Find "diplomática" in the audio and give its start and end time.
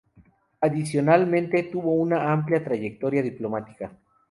3.21-3.99